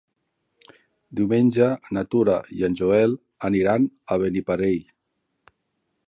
Diumenge 1.17 1.67
na 1.97 2.03
Tura 2.15 2.37
i 2.59 2.65
en 2.67 2.77
Joel 2.79 3.13
aniran 3.49 3.85
a 4.15 4.17
Beniparrell. 4.23 4.81